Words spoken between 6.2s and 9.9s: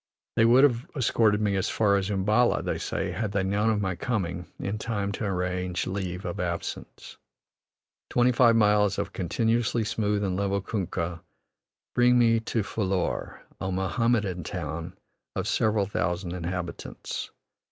of absence. Twenty five miles of continuously